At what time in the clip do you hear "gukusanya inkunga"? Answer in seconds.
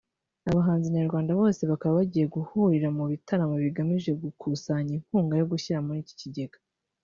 4.21-5.33